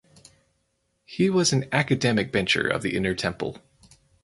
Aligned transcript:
He 1.05 1.29
was 1.29 1.53
an 1.53 1.69
academic 1.71 2.31
bencher 2.31 2.67
of 2.67 2.81
the 2.81 2.95
Inner 2.97 3.13
Temple. 3.13 3.59